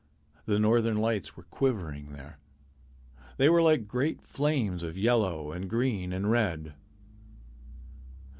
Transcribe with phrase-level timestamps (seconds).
[0.47, 2.39] The northern lights were quivering there.
[3.37, 6.73] They were like great flames of yellow and green and red.